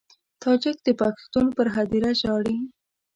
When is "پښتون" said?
0.99-1.45